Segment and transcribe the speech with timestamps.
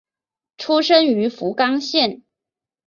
[0.57, 2.23] 出身于福冈县。